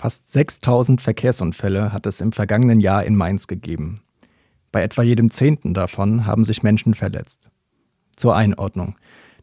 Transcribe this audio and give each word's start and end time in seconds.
Fast 0.00 0.30
6000 0.30 1.02
Verkehrsunfälle 1.02 1.92
hat 1.92 2.06
es 2.06 2.20
im 2.20 2.30
vergangenen 2.30 2.78
Jahr 2.78 3.04
in 3.04 3.16
Mainz 3.16 3.48
gegeben. 3.48 4.00
Bei 4.70 4.80
etwa 4.80 5.02
jedem 5.02 5.28
Zehnten 5.28 5.74
davon 5.74 6.24
haben 6.24 6.44
sich 6.44 6.62
Menschen 6.62 6.94
verletzt. 6.94 7.50
Zur 8.14 8.36
Einordnung. 8.36 8.94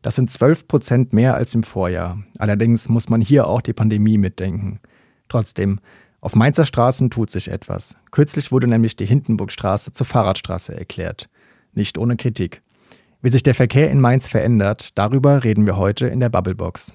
Das 0.01 0.15
sind 0.15 0.31
12 0.31 0.69
Prozent 0.69 1.11
mehr 1.11 1.35
als 1.35 1.53
im 1.55 1.63
Vorjahr. 1.63 2.23
Allerdings 2.37 2.87
muss 2.87 3.09
man 3.09 3.19
hier 3.19 3.47
auch 3.47 3.59
die 3.59 3.73
Pandemie 3.73 4.17
mitdenken. 4.17 4.79
Trotzdem, 5.27 5.81
auf 6.21 6.35
Mainzer 6.35 6.63
Straßen 6.63 7.09
tut 7.09 7.31
sich 7.31 7.49
etwas. 7.49 7.97
Kürzlich 8.11 8.49
wurde 8.53 8.67
nämlich 8.67 8.95
die 8.95 9.05
Hindenburgstraße 9.05 9.91
zur 9.91 10.05
Fahrradstraße 10.05 10.73
erklärt. 10.73 11.27
Nicht 11.73 11.97
ohne 11.97 12.15
Kritik. 12.15 12.61
Wie 13.21 13.29
sich 13.29 13.43
der 13.43 13.55
Verkehr 13.55 13.91
in 13.91 13.99
Mainz 13.99 14.29
verändert, 14.29 14.97
darüber 14.97 15.43
reden 15.43 15.65
wir 15.65 15.75
heute 15.75 16.07
in 16.07 16.21
der 16.21 16.29
Bubblebox. 16.29 16.93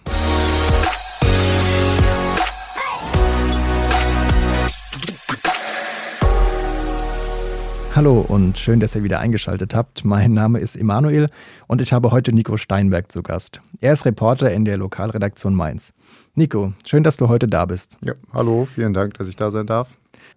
Hallo 7.97 8.21
und 8.21 8.57
schön, 8.57 8.79
dass 8.79 8.95
ihr 8.95 9.03
wieder 9.03 9.19
eingeschaltet 9.19 9.75
habt. 9.75 10.05
Mein 10.05 10.33
Name 10.33 10.61
ist 10.61 10.77
Emanuel 10.77 11.29
und 11.67 11.81
ich 11.81 11.93
habe 11.93 12.13
heute 12.13 12.33
Nico 12.33 12.57
Steinberg 12.57 13.11
zu 13.11 13.21
Gast. 13.21 13.61
Er 13.81 13.93
ist 13.93 14.05
Reporter 14.05 14.53
in 14.53 14.65
der 14.65 14.77
Lokalredaktion 14.77 15.57
Mainz. 15.57 15.93
Nico, 16.37 16.73
schön, 16.87 17.03
dass 17.03 17.17
du 17.17 17.29
heute 17.29 17.49
da 17.49 17.67
bist. 17.67 17.99
Ja, 18.01 18.15
hallo, 18.33 18.65
vielen 18.65 18.95
Dank, 18.95 19.15
dass 19.15 19.27
ich 19.27 19.35
da 19.35 19.51
sein 19.51 19.67
darf. 19.67 19.89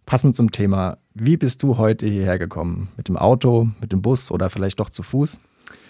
Passend 0.08 0.36
zum 0.36 0.52
Thema, 0.52 0.98
wie 1.14 1.38
bist 1.38 1.62
du 1.62 1.78
heute 1.78 2.08
hierher 2.08 2.40
gekommen? 2.40 2.90
Mit 2.98 3.08
dem 3.08 3.18
Auto, 3.18 3.70
mit 3.80 3.92
dem 3.92 4.02
Bus 4.02 4.32
oder 4.32 4.50
vielleicht 4.50 4.80
doch 4.80 4.90
zu 4.90 5.04
Fuß? 5.04 5.40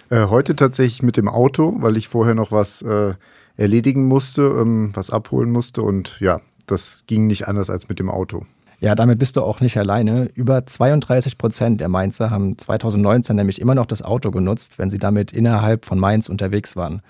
Äh, 0.09 0.27
heute 0.27 0.57
tatsächlich 0.57 1.01
mit 1.01 1.15
dem 1.15 1.29
Auto, 1.29 1.77
weil 1.79 1.95
ich 1.95 2.09
vorher 2.09 2.35
noch 2.35 2.51
was 2.51 2.81
äh, 2.81 3.13
erledigen 3.55 4.05
musste, 4.05 4.41
ähm, 4.41 4.91
was 4.95 5.09
abholen 5.09 5.49
musste 5.49 5.81
und 5.81 6.19
ja, 6.19 6.41
das 6.67 7.05
ging 7.07 7.25
nicht 7.27 7.47
anders 7.47 7.69
als 7.69 7.87
mit 7.87 7.99
dem 7.99 8.09
Auto. 8.09 8.45
Ja, 8.83 8.95
damit 8.95 9.17
bist 9.17 9.37
du 9.37 9.43
auch 9.43 9.61
nicht 9.61 9.77
alleine. 9.77 10.29
Über 10.33 10.65
32 10.65 11.37
Prozent 11.37 11.79
der 11.79 11.87
Mainzer 11.87 12.31
haben 12.31 12.57
2019 12.57 13.33
nämlich 13.33 13.61
immer 13.61 13.75
noch 13.75 13.85
das 13.85 14.01
Auto 14.01 14.29
genutzt, 14.29 14.77
wenn 14.77 14.89
sie 14.89 14.97
damit 14.97 15.31
innerhalb 15.31 15.85
von 15.85 15.97
Mainz 15.97 16.27
unterwegs 16.27 16.75
waren. 16.75 17.01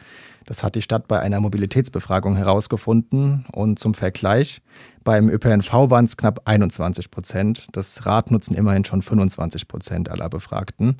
Das 0.46 0.64
hat 0.64 0.76
die 0.76 0.84
Stadt 0.84 1.08
bei 1.08 1.20
einer 1.20 1.40
Mobilitätsbefragung 1.40 2.36
herausgefunden. 2.36 3.48
Und 3.54 3.80
zum 3.80 3.96
Vergleich, 3.96 4.62
beim 5.04 5.30
ÖPNV 5.30 5.90
waren 5.90 6.06
es 6.06 6.16
knapp 6.16 6.42
21 6.46 7.10
Prozent. 7.10 7.66
Das 7.72 8.06
Rad 8.06 8.30
nutzen 8.30 8.54
immerhin 8.54 8.86
schon 8.86 9.02
25 9.02 9.68
Prozent 9.68 10.10
aller 10.10 10.30
Befragten. 10.30 10.98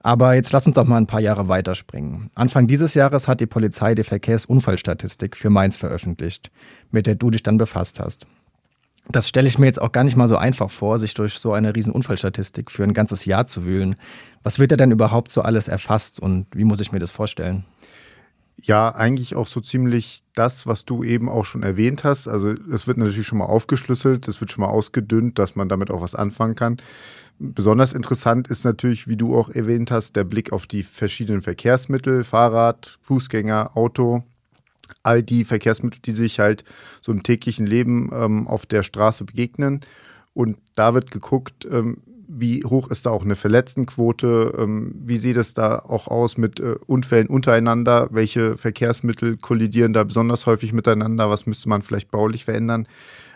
Aber 0.00 0.34
jetzt 0.34 0.52
lass 0.52 0.66
uns 0.66 0.74
doch 0.74 0.84
mal 0.84 0.98
ein 0.98 1.06
paar 1.06 1.20
Jahre 1.20 1.48
weiterspringen. 1.48 2.28
Anfang 2.34 2.66
dieses 2.66 2.92
Jahres 2.92 3.28
hat 3.28 3.40
die 3.40 3.46
Polizei 3.46 3.94
die 3.94 4.04
Verkehrsunfallstatistik 4.04 5.38
für 5.38 5.48
Mainz 5.48 5.78
veröffentlicht, 5.78 6.50
mit 6.90 7.06
der 7.06 7.14
du 7.14 7.30
dich 7.30 7.42
dann 7.42 7.56
befasst 7.56 7.98
hast. 7.98 8.26
Das 9.12 9.28
stelle 9.28 9.46
ich 9.46 9.58
mir 9.58 9.66
jetzt 9.66 9.80
auch 9.80 9.92
gar 9.92 10.04
nicht 10.04 10.16
mal 10.16 10.26
so 10.26 10.36
einfach 10.36 10.70
vor, 10.70 10.98
sich 10.98 11.12
durch 11.14 11.34
so 11.34 11.52
eine 11.52 11.76
riesen 11.76 11.92
Unfallstatistik 11.92 12.70
für 12.70 12.82
ein 12.82 12.94
ganzes 12.94 13.24
Jahr 13.26 13.46
zu 13.46 13.64
wühlen. 13.64 13.96
Was 14.42 14.58
wird 14.58 14.72
da 14.72 14.76
denn 14.76 14.90
überhaupt 14.90 15.30
so 15.30 15.42
alles 15.42 15.68
erfasst 15.68 16.18
und 16.18 16.46
wie 16.54 16.64
muss 16.64 16.80
ich 16.80 16.92
mir 16.92 16.98
das 16.98 17.10
vorstellen? 17.10 17.64
Ja, 18.60 18.94
eigentlich 18.94 19.34
auch 19.34 19.46
so 19.46 19.60
ziemlich 19.60 20.22
das, 20.34 20.66
was 20.66 20.84
du 20.84 21.04
eben 21.04 21.28
auch 21.28 21.44
schon 21.44 21.62
erwähnt 21.62 22.04
hast. 22.04 22.28
Also 22.28 22.50
es 22.50 22.86
wird 22.86 22.98
natürlich 22.98 23.26
schon 23.26 23.38
mal 23.38 23.46
aufgeschlüsselt, 23.46 24.28
es 24.28 24.40
wird 24.40 24.52
schon 24.52 24.62
mal 24.62 24.70
ausgedünnt, 24.70 25.38
dass 25.38 25.56
man 25.56 25.68
damit 25.68 25.90
auch 25.90 26.00
was 26.00 26.14
anfangen 26.14 26.54
kann. 26.54 26.76
Besonders 27.38 27.92
interessant 27.92 28.48
ist 28.48 28.64
natürlich, 28.64 29.08
wie 29.08 29.16
du 29.16 29.36
auch 29.36 29.50
erwähnt 29.50 29.90
hast, 29.90 30.16
der 30.16 30.24
Blick 30.24 30.52
auf 30.52 30.66
die 30.66 30.82
verschiedenen 30.82 31.42
Verkehrsmittel, 31.42 32.24
Fahrrad, 32.24 32.98
Fußgänger, 33.02 33.76
Auto, 33.76 34.22
all 35.02 35.22
die 35.22 35.44
Verkehrsmittel, 35.44 36.00
die 36.04 36.12
sich 36.12 36.40
halt 36.40 36.64
so 37.00 37.12
im 37.12 37.22
täglichen 37.22 37.66
Leben 37.66 38.10
ähm, 38.12 38.46
auf 38.46 38.66
der 38.66 38.82
Straße 38.82 39.24
begegnen. 39.24 39.80
Und 40.34 40.58
da 40.76 40.94
wird 40.94 41.10
geguckt, 41.10 41.66
ähm, 41.70 41.98
wie 42.34 42.64
hoch 42.64 42.90
ist 42.90 43.04
da 43.04 43.10
auch 43.10 43.24
eine 43.24 43.34
Verletztenquote, 43.34 44.54
ähm, 44.58 44.94
wie 44.96 45.18
sieht 45.18 45.36
es 45.36 45.52
da 45.54 45.78
auch 45.78 46.08
aus 46.08 46.38
mit 46.38 46.60
äh, 46.60 46.76
Unfällen 46.86 47.26
untereinander, 47.26 48.08
welche 48.10 48.56
Verkehrsmittel 48.56 49.36
kollidieren 49.36 49.92
da 49.92 50.04
besonders 50.04 50.46
häufig 50.46 50.72
miteinander, 50.72 51.28
was 51.28 51.46
müsste 51.46 51.68
man 51.68 51.82
vielleicht 51.82 52.10
baulich 52.10 52.44
verändern. 52.46 52.88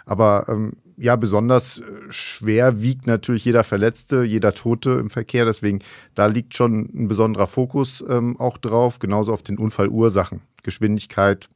Aber 0.06 0.46
ähm, 0.48 0.72
ja, 0.96 1.16
besonders 1.16 1.80
äh, 1.80 1.82
schwer 2.08 2.80
wiegt 2.80 3.06
natürlich 3.06 3.44
jeder 3.44 3.64
Verletzte, 3.64 4.22
jeder 4.22 4.54
Tote 4.54 4.92
im 4.92 5.10
Verkehr. 5.10 5.44
Deswegen, 5.44 5.80
da 6.14 6.26
liegt 6.26 6.54
schon 6.54 6.88
ein 6.94 7.08
besonderer 7.08 7.46
Fokus 7.46 8.02
ähm, 8.08 8.38
auch 8.38 8.56
drauf, 8.56 8.98
genauso 8.98 9.32
auf 9.32 9.42
den 9.42 9.58
Unfallursachen. 9.58 10.40
Geschwindigkeit, 10.66 11.48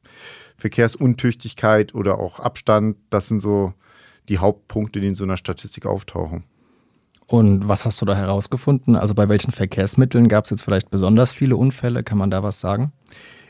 Verkehrsuntüchtigkeit 0.57 1.93
oder 1.93 2.17
auch 2.17 2.39
Abstand, 2.39 2.97
das 3.11 3.27
sind 3.27 3.39
so 3.39 3.73
die 4.29 4.39
Hauptpunkte, 4.39 4.99
die 4.99 5.07
in 5.07 5.15
so 5.15 5.23
einer 5.23 5.37
Statistik 5.37 5.85
auftauchen. 5.85 6.45
Und 7.27 7.67
was 7.67 7.85
hast 7.85 8.01
du 8.01 8.05
da 8.05 8.15
herausgefunden? 8.15 8.95
Also 8.95 9.13
bei 9.13 9.29
welchen 9.29 9.51
Verkehrsmitteln 9.51 10.27
gab 10.27 10.45
es 10.45 10.49
jetzt 10.49 10.63
vielleicht 10.63 10.89
besonders 10.89 11.31
viele 11.31 11.55
Unfälle? 11.55 12.03
Kann 12.03 12.17
man 12.17 12.29
da 12.29 12.43
was 12.43 12.59
sagen? 12.59 12.91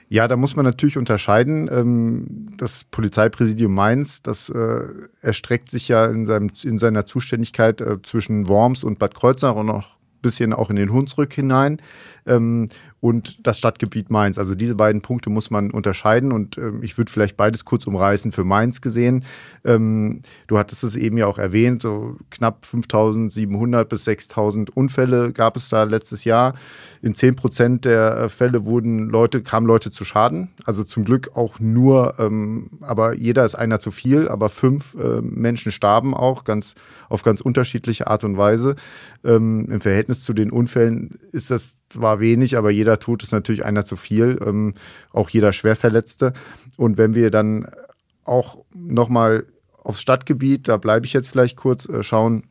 Ja, 0.08 0.28
da 0.28 0.36
muss 0.36 0.58
man 0.58 0.66
natürlich 0.66 0.98
unterscheiden. 0.98 1.70
Ähm, 1.72 2.50
das 2.58 2.84
Polizeipräsidium 2.84 3.74
Mainz, 3.74 4.22
das 4.22 4.50
äh, 4.50 4.82
erstreckt 5.22 5.72
sich 5.72 5.88
ja 5.88 6.06
in, 6.06 6.26
seinem, 6.26 6.52
in 6.64 6.78
seiner 6.78 7.06
Zuständigkeit 7.06 7.80
äh, 7.80 8.02
zwischen 8.04 8.48
Worms 8.50 8.84
und 8.84 9.00
Bad 9.00 9.16
Kreuznach 9.16 9.56
und 9.56 9.68
noch 9.68 9.96
ein 9.96 10.22
bisschen 10.22 10.52
auch 10.52 10.70
in 10.70 10.76
den 10.76 10.92
Hunsrück 10.92 11.34
hinein. 11.34 11.82
Ähm, 12.28 12.70
und 13.02 13.46
das 13.46 13.58
Stadtgebiet 13.58 14.12
Mainz. 14.12 14.38
Also 14.38 14.54
diese 14.54 14.76
beiden 14.76 15.02
Punkte 15.02 15.32
muss 15.32 15.50
man 15.50 15.72
unterscheiden 15.72 16.32
und 16.32 16.58
ähm, 16.58 16.82
ich 16.84 16.98
würde 16.98 17.12
vielleicht 17.12 17.36
beides 17.36 17.66
kurz 17.66 17.88
umreißen 17.88 18.32
für 18.32 18.44
Mainz 18.44 18.80
gesehen. 18.80 19.26
Ähm, 19.66 20.22
du 20.46 20.60
hattest 20.60 20.84
es 20.84 20.96
eben 20.96 21.18
ja 21.18 21.26
auch 21.26 21.40
erwähnt, 21.40 21.82
so 21.82 22.16
knapp 22.30 22.66
5700 22.66 23.90
bis 23.90 24.06
6000 24.06 24.78
Unfälle 24.78 25.34
gab 25.34 25.58
es 25.58 25.68
da 25.70 25.84
letztes 25.84 26.24
Jahr. 26.24 26.54
In 27.02 27.16
10 27.16 27.36
Prozent 27.36 27.86
der 27.86 28.18
äh, 28.18 28.30
Fälle 28.30 28.66
wurden 28.66 29.10
Leute, 29.10 29.42
kamen 29.42 29.66
Leute 29.66 29.90
zu 29.90 30.06
Schaden. 30.06 30.50
Also 30.66 30.84
zum 30.84 31.04
Glück 31.04 31.32
auch 31.36 31.60
nur, 31.60 32.20
ähm, 32.20 32.70
aber 32.82 33.16
jeder 33.16 33.44
ist 33.44 33.56
einer 33.56 33.80
zu 33.80 33.90
viel, 33.90 34.30
aber 34.30 34.50
fünf 34.50 34.94
äh, 34.94 35.22
Menschen 35.22 35.72
starben 35.72 36.14
auch 36.14 36.44
ganz, 36.44 36.76
auf 37.10 37.24
ganz 37.24 37.42
unterschiedliche 37.42 38.06
Art 38.06 38.24
und 38.24 38.38
Weise. 38.38 38.76
Ähm, 39.26 39.68
Im 39.72 39.82
Verhältnis 39.82 40.22
zu 40.22 40.34
den 40.34 40.52
Unfällen 40.52 41.10
ist 41.32 41.50
das 41.50 41.81
zwar 41.92 42.20
wenig, 42.20 42.58
aber 42.58 42.72
jeder 42.72 43.00
Tod 43.00 43.24
ist 43.24 43.32
natürlich 43.32 43.66
einer 43.66 43.86
zu 43.86 43.96
viel, 43.96 44.40
ähm, 44.46 44.74
auch 45.12 45.30
jeder 45.30 45.54
Schwerverletzte. 45.54 46.34
Und 46.78 46.98
wenn 46.98 47.16
wir 47.16 47.32
dann 47.32 47.68
auch 48.24 48.60
nochmal 48.74 49.46
aufs 49.84 50.02
Stadtgebiet, 50.02 50.68
da 50.68 50.78
bleibe 50.78 51.06
ich 51.06 51.14
jetzt 51.14 51.30
vielleicht 51.30 51.58
kurz, 51.58 51.88
äh, 51.88 52.04
schauen, 52.04 52.44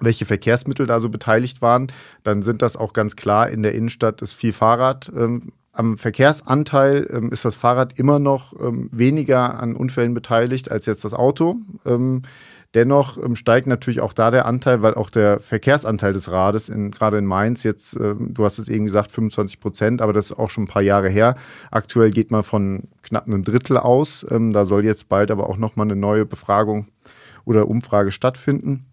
welche 0.00 0.26
Verkehrsmittel 0.26 0.86
da 0.86 1.00
so 1.00 1.08
beteiligt 1.08 1.60
waren, 1.60 1.88
dann 2.22 2.42
sind 2.42 2.62
das 2.62 2.76
auch 2.76 2.92
ganz 2.92 3.16
klar 3.16 3.50
in 3.50 3.62
der 3.62 3.74
Innenstadt 3.74 4.22
ist 4.22 4.34
viel 4.34 4.52
Fahrrad. 4.52 5.10
Ähm, 5.14 5.52
am 5.72 5.96
Verkehrsanteil 5.96 7.06
ähm, 7.10 7.30
ist 7.30 7.44
das 7.44 7.54
Fahrrad 7.54 7.98
immer 7.98 8.18
noch 8.18 8.52
ähm, 8.60 8.88
weniger 8.92 9.60
an 9.60 9.76
Unfällen 9.76 10.14
beteiligt 10.14 10.70
als 10.70 10.86
jetzt 10.86 11.04
das 11.04 11.14
Auto. 11.14 11.56
Dennoch 12.74 13.16
ähm, 13.16 13.34
steigt 13.34 13.66
natürlich 13.66 14.00
auch 14.00 14.12
da 14.12 14.30
der 14.30 14.44
Anteil, 14.44 14.82
weil 14.82 14.94
auch 14.94 15.08
der 15.08 15.40
Verkehrsanteil 15.40 16.12
des 16.12 16.30
Rades, 16.30 16.68
in, 16.68 16.90
gerade 16.90 17.16
in 17.16 17.24
Mainz, 17.24 17.62
jetzt, 17.62 17.96
ähm, 17.96 18.34
du 18.34 18.44
hast 18.44 18.58
es 18.58 18.68
eben 18.68 18.84
gesagt, 18.84 19.10
25 19.10 19.58
Prozent, 19.58 20.02
aber 20.02 20.12
das 20.12 20.26
ist 20.26 20.38
auch 20.38 20.50
schon 20.50 20.64
ein 20.64 20.68
paar 20.68 20.82
Jahre 20.82 21.08
her. 21.08 21.34
Aktuell 21.70 22.10
geht 22.10 22.30
man 22.30 22.42
von 22.42 22.88
knapp 23.02 23.26
einem 23.26 23.42
Drittel 23.42 23.78
aus. 23.78 24.26
Ähm, 24.30 24.52
da 24.52 24.66
soll 24.66 24.84
jetzt 24.84 25.08
bald 25.08 25.30
aber 25.30 25.48
auch 25.48 25.56
nochmal 25.56 25.86
eine 25.86 25.96
neue 25.96 26.26
Befragung 26.26 26.88
oder 27.46 27.68
Umfrage 27.68 28.12
stattfinden. 28.12 28.84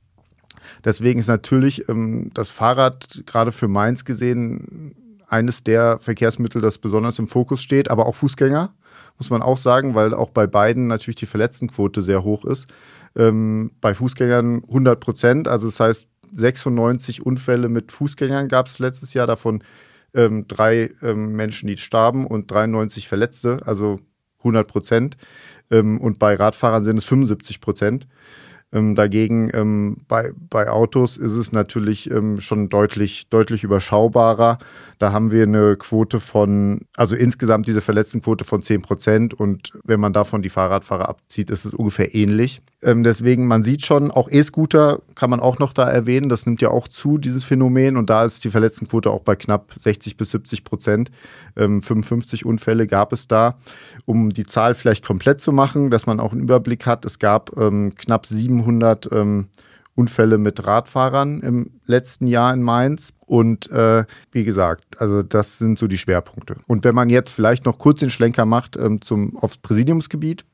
Deswegen 0.85 1.19
ist 1.19 1.27
natürlich 1.27 1.89
ähm, 1.89 2.31
das 2.33 2.49
Fahrrad 2.49 3.23
gerade 3.25 3.51
für 3.51 3.67
Mainz 3.67 4.05
gesehen 4.05 4.95
eines 5.27 5.63
der 5.63 5.99
Verkehrsmittel, 5.99 6.61
das 6.61 6.77
besonders 6.77 7.19
im 7.19 7.27
Fokus 7.27 7.61
steht, 7.61 7.91
aber 7.91 8.05
auch 8.05 8.15
Fußgänger, 8.15 8.73
muss 9.17 9.29
man 9.29 9.41
auch 9.41 9.57
sagen, 9.57 9.95
weil 9.95 10.13
auch 10.13 10.29
bei 10.29 10.47
beiden 10.47 10.87
natürlich 10.87 11.17
die 11.17 11.25
Verletztenquote 11.25 12.01
sehr 12.01 12.23
hoch 12.23 12.45
ist. 12.45 12.67
Ähm, 13.17 13.71
bei 13.81 13.93
Fußgängern 13.93 14.63
100 14.67 14.99
Prozent, 14.99 15.47
also 15.47 15.67
das 15.67 15.79
heißt 15.79 16.09
96 16.35 17.25
Unfälle 17.25 17.69
mit 17.69 17.91
Fußgängern 17.91 18.47
gab 18.47 18.67
es 18.67 18.79
letztes 18.79 19.13
Jahr, 19.13 19.27
davon 19.27 19.63
ähm, 20.13 20.47
drei 20.47 20.91
ähm, 21.01 21.33
Menschen, 21.33 21.67
die 21.67 21.77
starben 21.77 22.25
und 22.25 22.51
93 22.51 23.07
Verletzte, 23.07 23.57
also 23.65 23.99
100 24.39 24.67
Prozent. 24.67 25.17
Ähm, 25.71 25.99
und 25.99 26.19
bei 26.19 26.35
Radfahrern 26.35 26.83
sind 26.83 26.97
es 26.97 27.05
75 27.05 27.61
Prozent. 27.61 28.07
Ähm, 28.71 28.95
dagegen 28.95 29.49
ähm, 29.53 29.97
bei, 30.07 30.31
bei 30.37 30.69
Autos 30.69 31.17
ist 31.17 31.33
es 31.33 31.51
natürlich 31.51 32.09
schon 32.39 32.69
deutlich, 32.69 33.29
deutlich 33.29 33.63
überschaubarer. 33.63 34.57
Da 34.99 35.11
haben 35.11 35.31
wir 35.31 35.43
eine 35.43 35.75
Quote 35.77 36.19
von, 36.19 36.81
also 36.97 37.15
insgesamt 37.15 37.67
diese 37.67 37.81
Verletztenquote 37.81 38.43
von 38.43 38.61
10 38.61 38.81
Prozent 38.81 39.33
und 39.33 39.71
wenn 39.83 39.99
man 39.99 40.13
davon 40.13 40.41
die 40.41 40.49
Fahrradfahrer 40.49 41.07
abzieht, 41.07 41.49
ist 41.49 41.65
es 41.65 41.73
ungefähr 41.73 42.15
ähnlich. 42.15 42.61
Ähm, 42.85 43.03
deswegen, 43.03 43.47
man 43.47 43.63
sieht 43.63 43.83
schon, 43.83 44.11
auch 44.11 44.29
E-Scooter 44.29 45.01
kann 45.15 45.31
man 45.31 45.39
auch 45.39 45.57
noch 45.57 45.73
da 45.73 45.89
erwähnen. 45.89 46.29
Das 46.29 46.45
nimmt 46.45 46.61
ja 46.61 46.69
auch 46.69 46.87
zu, 46.87 47.17
dieses 47.17 47.43
Phänomen. 47.43 47.97
Und 47.97 48.11
da 48.11 48.23
ist 48.23 48.43
die 48.43 48.51
Verletztenquote 48.51 49.09
auch 49.09 49.21
bei 49.21 49.35
knapp 49.35 49.73
60 49.81 50.17
bis 50.17 50.29
70 50.31 50.63
Prozent. 50.63 51.11
Ähm, 51.57 51.81
55 51.81 52.45
Unfälle 52.45 52.85
gab 52.85 53.11
es 53.11 53.27
da. 53.27 53.55
Um 54.05 54.29
die 54.29 54.45
Zahl 54.45 54.75
vielleicht 54.75 55.03
komplett 55.03 55.41
zu 55.41 55.51
machen, 55.51 55.89
dass 55.89 56.05
man 56.05 56.19
auch 56.19 56.31
einen 56.31 56.41
Überblick 56.41 56.85
hat, 56.85 57.05
es 57.05 57.17
gab 57.17 57.57
ähm, 57.57 57.95
knapp 57.95 58.27
700 58.27 59.11
ähm, 59.11 59.47
Unfälle 59.95 60.37
mit 60.37 60.67
Radfahrern 60.67 61.39
im 61.39 61.71
letzten 61.85 62.27
Jahr 62.27 62.53
in 62.53 62.61
Mainz. 62.61 63.13
Und 63.25 63.71
äh, 63.71 64.03
wie 64.31 64.43
gesagt, 64.43 64.99
also 64.99 65.23
das 65.23 65.57
sind 65.57 65.79
so 65.79 65.87
die 65.87 65.97
Schwerpunkte. 65.97 66.57
Und 66.67 66.83
wenn 66.83 66.93
man 66.93 67.09
jetzt 67.09 67.31
vielleicht 67.31 67.65
noch 67.65 67.79
kurz 67.79 68.01
den 68.01 68.09
Schlenker 68.09 68.45
macht 68.45 68.77
ähm, 68.77 69.01
zum, 69.01 69.37
aufs 69.37 69.57
Präsidiumsgebiet, 69.57 70.45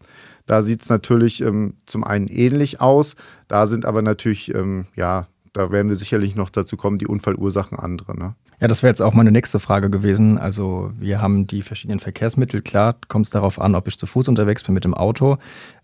da 0.46 0.64
sieht 0.64 0.84
es 0.84 0.90
natürlich 0.90 1.42
ähm, 1.42 1.76
zum 1.86 2.04
einen 2.04 2.28
ähnlich 2.28 2.82
aus. 2.82 3.16
Da 3.48 3.68
sind 3.68 3.86
aber 3.86 4.02
natürlich, 4.02 4.54
ähm, 4.54 4.86
ja, 4.96 5.28
da 5.54 5.72
werden 5.72 5.90
wir 5.90 5.96
sicherlich 5.96 6.36
noch 6.36 6.50
dazu 6.50 6.78
kommen, 6.78 6.98
die 6.98 7.08
Unfallursachen 7.08 7.78
andere. 7.78 8.18
Ne? 8.18 8.36
Ja, 8.62 8.68
das 8.68 8.84
wäre 8.84 8.92
jetzt 8.92 9.02
auch 9.02 9.14
meine 9.14 9.32
nächste 9.32 9.60
Frage 9.60 9.90
gewesen. 9.90 10.38
Also 10.38 10.92
wir 11.00 11.20
haben 11.20 11.48
die 11.48 11.64
verschiedenen 11.64 12.00
Verkehrsmittel. 12.00 12.62
Klar, 12.62 12.96
kommt 13.08 13.26
es 13.26 13.32
darauf 13.32 13.60
an, 13.60 13.74
ob 13.74 13.88
ich 13.88 13.98
zu 13.98 14.06
Fuß 14.06 14.28
unterwegs 14.28 14.64
bin 14.64 14.76
mit 14.76 14.84
dem 14.84 14.94
Auto. 14.94 15.38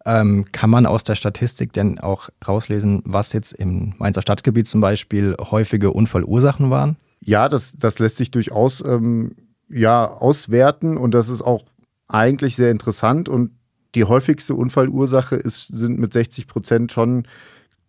Ähm, 0.05 0.45
kann 0.51 0.69
man 0.69 0.85
aus 0.85 1.03
der 1.03 1.15
Statistik 1.15 1.73
denn 1.73 1.99
auch 1.99 2.29
rauslesen, 2.47 3.01
was 3.03 3.33
jetzt 3.33 3.53
im 3.53 3.95
Mainzer 3.97 4.21
Stadtgebiet 4.21 4.67
zum 4.67 4.79
Beispiel 4.79 5.35
häufige 5.39 5.91
Unfallursachen 5.91 6.69
waren? 6.69 6.97
Ja, 7.19 7.49
das, 7.49 7.73
das 7.77 7.97
lässt 7.97 8.17
sich 8.17 8.29
durchaus 8.29 8.85
ähm, 8.85 9.35
ja, 9.69 10.05
auswerten 10.05 10.97
und 10.97 11.15
das 11.15 11.29
ist 11.29 11.41
auch 11.41 11.65
eigentlich 12.07 12.55
sehr 12.55 12.69
interessant 12.69 13.27
und 13.27 13.56
die 13.97 14.03
häufigste 14.03 14.53
Unfallursache 14.53 15.35
ist, 15.35 15.75
sind 15.75 15.97
mit 15.97 16.13
60 16.13 16.45
Prozent 16.47 16.91
schon 16.91 17.27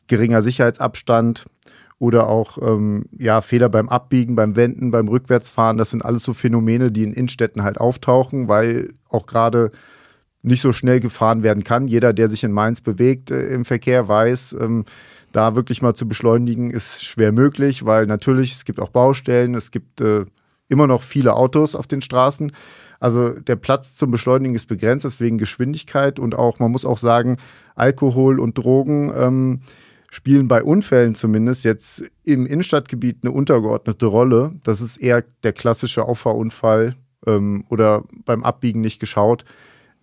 geringer 0.07 0.41
Sicherheitsabstand 0.41 1.45
oder 1.99 2.29
auch 2.29 2.57
ähm, 2.63 3.05
ja, 3.19 3.43
Fehler 3.43 3.69
beim 3.69 3.91
Abbiegen, 3.91 4.35
beim 4.35 4.57
Wenden, 4.57 4.91
beim 4.91 5.07
Rückwärtsfahren. 5.07 5.77
Das 5.77 5.91
sind 5.91 6.03
alles 6.03 6.23
so 6.23 6.33
Phänomene, 6.33 6.91
die 6.91 7.03
in 7.03 7.13
Innenstädten 7.13 7.63
halt 7.63 7.79
auftauchen, 7.79 8.49
weil 8.49 8.95
auch 9.11 9.27
gerade 9.27 9.71
nicht 10.41 10.63
so 10.63 10.73
schnell 10.73 11.01
gefahren 11.01 11.43
werden 11.43 11.63
kann. 11.63 11.89
Jeder, 11.89 12.15
der 12.15 12.31
sich 12.31 12.43
in 12.43 12.53
Mainz 12.53 12.81
bewegt 12.81 13.31
äh, 13.31 13.49
im 13.49 13.67
Verkehr, 13.67 14.09
weiß, 14.09 14.57
ähm, 14.59 14.87
da 15.33 15.57
wirklich 15.57 15.83
mal 15.83 15.93
zu 15.93 16.09
beschleunigen, 16.09 16.71
ist 16.71 17.05
schwer 17.05 17.33
möglich, 17.33 17.85
weil 17.85 18.07
natürlich 18.07 18.55
es 18.55 18.65
gibt 18.65 18.81
auch 18.81 18.89
Baustellen, 18.89 19.55
es 19.55 19.71
gibt 19.71 20.01
äh, 20.01 20.25
immer 20.69 20.87
noch 20.87 21.03
viele 21.03 21.35
Autos 21.35 21.75
auf 21.75 21.87
den 21.87 22.01
Straßen. 22.01 22.51
Also 23.01 23.39
der 23.41 23.57
Platz 23.57 23.95
zum 23.97 24.11
Beschleunigen 24.11 24.55
ist 24.55 24.67
begrenzt, 24.67 25.05
deswegen 25.05 25.39
Geschwindigkeit 25.39 26.19
und 26.19 26.35
auch, 26.35 26.59
man 26.59 26.73
muss 26.73 26.85
auch 26.85 26.99
sagen, 26.99 27.37
Alkohol 27.75 28.41
und 28.41 28.59
Drogen 28.59 29.13
ähm, 29.17 29.61
spielen 30.11 30.49
bei 30.49 30.63
Unfällen 30.63 31.15
zumindest 31.15 31.65
jetzt 31.65 32.11
im 32.25 32.47
Innenstadtgebiet 32.47 33.19
eine 33.23 33.33
untergeordnete 33.33 34.07
Rolle. 34.07 34.53
Das 34.65 34.81
ist 34.81 34.97
eher 34.97 35.23
der 35.43 35.53
klassische 35.53 36.05
Auffahrunfall 36.05 36.95
ähm, 37.27 37.65
oder 37.69 38.05
beim 38.25 38.43
Abbiegen 38.43 38.81
nicht 38.81 39.01
geschaut. 39.01 39.45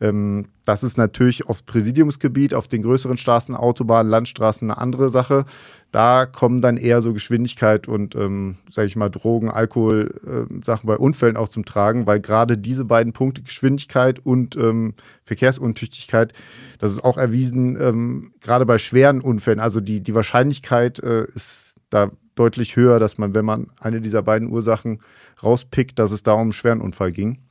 Ähm, 0.01 0.47
das 0.65 0.83
ist 0.83 0.97
natürlich 0.97 1.47
auf 1.47 1.65
Präsidiumsgebiet, 1.65 2.53
auf 2.53 2.67
den 2.67 2.81
größeren 2.81 3.17
Straßen, 3.17 3.55
Autobahnen, 3.55 4.09
Landstraßen 4.09 4.69
eine 4.69 4.79
andere 4.79 5.09
Sache. 5.09 5.45
Da 5.91 6.25
kommen 6.25 6.59
dann 6.59 6.75
eher 6.75 7.01
so 7.01 7.13
Geschwindigkeit 7.13 7.87
und, 7.87 8.15
ähm, 8.15 8.57
sage 8.69 8.87
ich 8.87 8.95
mal, 8.97 9.09
Drogen, 9.09 9.49
Alkohol, 9.49 10.13
äh, 10.25 10.65
Sachen 10.65 10.87
bei 10.87 10.97
Unfällen 10.97 11.37
auch 11.37 11.47
zum 11.47 11.63
Tragen, 11.63 12.07
weil 12.07 12.19
gerade 12.19 12.57
diese 12.57 12.83
beiden 12.83 13.13
Punkte, 13.13 13.41
Geschwindigkeit 13.41 14.19
und 14.19 14.57
ähm, 14.57 14.95
Verkehrsuntüchtigkeit, 15.23 16.33
das 16.79 16.91
ist 16.91 17.03
auch 17.03 17.17
erwiesen, 17.17 17.77
ähm, 17.79 18.33
gerade 18.41 18.65
bei 18.65 18.77
schweren 18.77 19.21
Unfällen. 19.21 19.61
Also 19.61 19.79
die, 19.79 20.01
die 20.01 20.15
Wahrscheinlichkeit 20.15 20.99
äh, 20.99 21.25
ist 21.33 21.75
da 21.89 22.11
deutlich 22.35 22.75
höher, 22.75 22.99
dass 22.99 23.17
man, 23.17 23.33
wenn 23.33 23.45
man 23.45 23.67
eine 23.79 24.01
dieser 24.01 24.21
beiden 24.21 24.49
Ursachen 24.49 24.99
rauspickt, 25.41 25.97
dass 25.97 26.11
es 26.11 26.23
da 26.23 26.33
um 26.33 26.41
einen 26.41 26.51
schweren 26.51 26.81
Unfall 26.81 27.13
ging. 27.13 27.44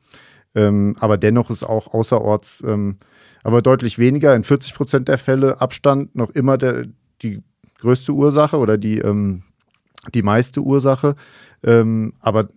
Ähm, 0.55 0.97
aber 1.01 1.17
dennoch 1.17 1.51
ist 1.51 1.65
auch 1.65 1.93
außerorts, 1.93 2.63
ähm, 2.67 2.99
aber 3.43 3.61
deutlich 3.61 3.99
weniger, 3.99 4.35
in 4.35 4.45
40 4.45 4.75
Prozent 4.75 5.09
der 5.09 5.19
Fälle 5.19 5.61
Abstand 5.61 6.15
noch 6.15 6.31
immer 6.31 6.59
der, 6.59 6.87
die 7.23 7.43
größte 7.79 8.13
Ursache 8.13 8.59
oder 8.59 8.79
die, 8.79 8.99
ähm, 8.99 9.43
die 10.15 10.23
meiste 10.23 10.61
Ursache. 10.61 11.17
Ähm, 11.63 12.15
aber 12.21 12.49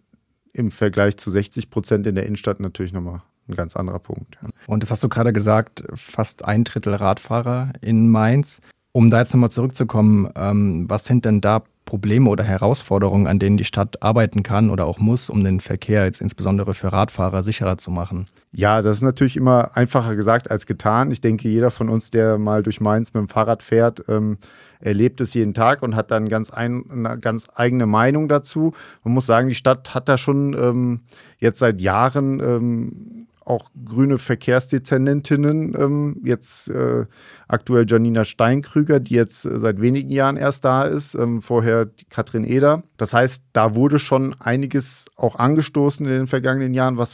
im 0.53 0.71
Vergleich 0.71 1.17
zu 1.17 1.29
60 1.29 1.69
Prozent 1.69 2.07
in 2.07 2.15
der 2.15 2.25
Innenstadt 2.25 2.59
natürlich 2.59 2.93
nochmal 2.93 3.21
ein 3.47 3.55
ganz 3.55 3.75
anderer 3.75 3.99
Punkt. 3.99 4.37
Ja. 4.41 4.49
Und 4.67 4.83
das 4.83 4.91
hast 4.91 5.03
du 5.03 5.09
gerade 5.09 5.33
gesagt, 5.33 5.83
fast 5.93 6.45
ein 6.45 6.63
Drittel 6.63 6.93
Radfahrer 6.93 7.73
in 7.81 8.09
Mainz. 8.09 8.61
Um 8.91 9.11
da 9.11 9.19
jetzt 9.19 9.33
nochmal 9.33 9.51
zurückzukommen, 9.51 10.29
ähm, 10.35 10.89
was 10.89 11.05
sind 11.05 11.25
denn 11.25 11.39
da 11.39 11.63
Probleme 11.87 12.29
oder 12.29 12.43
Herausforderungen, 12.43 13.25
an 13.25 13.39
denen 13.39 13.57
die 13.57 13.63
Stadt 13.63 14.03
arbeiten 14.03 14.43
kann 14.43 14.69
oder 14.69 14.85
auch 14.85 14.99
muss, 14.99 15.31
um 15.31 15.43
den 15.43 15.59
Verkehr 15.59 16.03
jetzt 16.05 16.21
insbesondere 16.21 16.75
für 16.75 16.93
Radfahrer 16.93 17.41
sicherer 17.41 17.79
zu 17.79 17.89
machen? 17.89 18.25
Ja, 18.51 18.83
das 18.83 18.97
ist 18.97 19.03
natürlich 19.03 19.37
immer 19.37 19.75
einfacher 19.75 20.15
gesagt 20.15 20.51
als 20.51 20.67
getan. 20.67 21.09
Ich 21.09 21.21
denke, 21.21 21.47
jeder 21.47 21.71
von 21.71 21.89
uns, 21.89 22.11
der 22.11 22.37
mal 22.37 22.61
durch 22.61 22.79
Mainz 22.79 23.13
mit 23.15 23.21
dem 23.21 23.29
Fahrrad 23.29 23.63
fährt, 23.63 24.03
ähm, 24.07 24.37
erlebt 24.79 25.21
es 25.21 25.33
jeden 25.33 25.55
Tag 25.55 25.81
und 25.81 25.95
hat 25.95 26.11
dann 26.11 26.29
ganz 26.29 26.51
ein, 26.51 26.83
eine 26.91 27.17
ganz 27.17 27.47
eigene 27.55 27.87
Meinung 27.87 28.27
dazu. 28.27 28.73
Man 29.03 29.13
muss 29.13 29.25
sagen, 29.25 29.47
die 29.47 29.55
Stadt 29.55 29.95
hat 29.95 30.07
da 30.07 30.17
schon 30.17 30.53
ähm, 30.53 30.99
jetzt 31.39 31.59
seit 31.59 31.81
Jahren 31.81 32.39
ähm, 32.39 33.26
auch 33.47 33.69
grüne 33.85 34.17
Verkehrsdezernentinnen, 34.17 35.73
ähm, 35.77 36.21
jetzt 36.23 36.69
äh, 36.69 37.05
aktuell 37.47 37.85
Janina 37.87 38.25
Steinkrüger, 38.25 38.99
die 38.99 39.15
jetzt 39.15 39.45
äh, 39.45 39.59
seit 39.59 39.81
wenigen 39.81 40.11
Jahren 40.11 40.35
erst 40.35 40.65
da 40.65 40.83
ist, 40.83 41.15
ähm, 41.15 41.41
vorher 41.41 41.89
Katrin 42.09 42.43
Eder. 42.43 42.83
Das 42.97 43.13
heißt, 43.13 43.43
da 43.53 43.73
wurde 43.73 43.99
schon 43.99 44.35
einiges 44.39 45.05
auch 45.15 45.37
angestoßen 45.37 46.05
in 46.05 46.11
den 46.11 46.27
vergangenen 46.27 46.73
Jahren, 46.73 46.97
was 46.97 47.13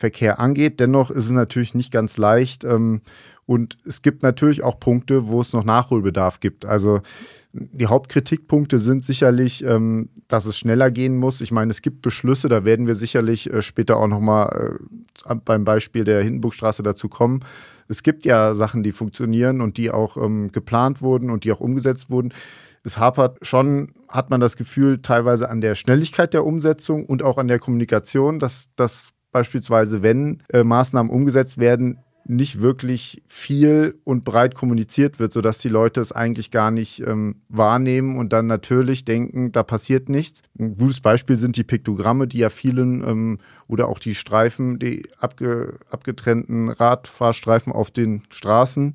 Fahrradverkehr 0.00 0.40
angeht. 0.40 0.80
Dennoch 0.80 1.10
ist 1.10 1.26
es 1.26 1.30
natürlich 1.30 1.74
nicht 1.74 1.92
ganz 1.92 2.16
leicht 2.16 2.64
ähm, 2.64 3.02
und 3.46 3.76
es 3.84 4.02
gibt 4.02 4.22
natürlich 4.22 4.62
auch 4.62 4.78
Punkte, 4.80 5.28
wo 5.28 5.40
es 5.40 5.52
noch 5.52 5.64
Nachholbedarf 5.64 6.40
gibt. 6.40 6.64
Also 6.64 7.00
die 7.52 7.86
Hauptkritikpunkte 7.86 8.78
sind 8.78 9.04
sicherlich, 9.04 9.64
ähm, 9.64 10.08
dass 10.28 10.46
es 10.46 10.56
schneller 10.56 10.90
gehen 10.90 11.16
muss. 11.16 11.40
Ich 11.40 11.50
meine, 11.50 11.70
es 11.70 11.82
gibt 11.82 12.02
Beschlüsse, 12.02 12.48
da 12.48 12.64
werden 12.64 12.86
wir 12.86 12.94
sicherlich 12.94 13.52
äh, 13.52 13.60
später 13.62 13.96
auch 13.96 14.08
nochmal 14.08 14.78
äh, 15.28 15.34
beim 15.44 15.64
Beispiel 15.64 16.04
der 16.04 16.22
Hindenburgstraße 16.22 16.82
dazu 16.82 17.08
kommen. 17.08 17.40
Es 17.88 18.02
gibt 18.04 18.24
ja 18.24 18.54
Sachen, 18.54 18.84
die 18.84 18.92
funktionieren 18.92 19.60
und 19.60 19.76
die 19.76 19.90
auch 19.90 20.16
ähm, 20.16 20.52
geplant 20.52 21.02
wurden 21.02 21.28
und 21.28 21.42
die 21.42 21.52
auch 21.52 21.60
umgesetzt 21.60 22.08
wurden. 22.08 22.32
Es 22.82 22.96
hapert 22.96 23.38
schon, 23.42 23.92
hat 24.08 24.30
man 24.30 24.40
das 24.40 24.56
Gefühl, 24.56 25.02
teilweise 25.02 25.50
an 25.50 25.60
der 25.60 25.74
Schnelligkeit 25.74 26.32
der 26.32 26.46
Umsetzung 26.46 27.04
und 27.04 27.22
auch 27.22 27.36
an 27.36 27.48
der 27.48 27.58
Kommunikation, 27.58 28.38
dass, 28.38 28.70
dass 28.76 29.12
beispielsweise, 29.32 30.02
wenn 30.02 30.42
äh, 30.50 30.64
Maßnahmen 30.64 31.10
umgesetzt 31.10 31.58
werden, 31.58 31.98
nicht 32.26 32.60
wirklich 32.60 33.22
viel 33.26 33.98
und 34.04 34.24
breit 34.24 34.54
kommuniziert 34.54 35.18
wird, 35.18 35.32
sodass 35.32 35.58
die 35.58 35.68
Leute 35.68 36.00
es 36.00 36.12
eigentlich 36.12 36.50
gar 36.50 36.70
nicht 36.70 37.00
ähm, 37.00 37.36
wahrnehmen 37.48 38.16
und 38.18 38.32
dann 38.32 38.46
natürlich 38.46 39.04
denken, 39.04 39.52
da 39.52 39.62
passiert 39.62 40.08
nichts. 40.08 40.42
Ein 40.58 40.76
gutes 40.76 41.00
Beispiel 41.00 41.38
sind 41.38 41.56
die 41.56 41.64
Piktogramme, 41.64 42.28
die 42.28 42.38
ja 42.38 42.48
vielen 42.48 43.02
ähm, 43.02 43.38
oder 43.66 43.88
auch 43.88 43.98
die 43.98 44.14
Streifen, 44.14 44.78
die 44.78 45.08
abge, 45.18 45.74
abgetrennten 45.90 46.68
Radfahrstreifen 46.68 47.72
auf 47.72 47.90
den 47.90 48.22
Straßen. 48.30 48.94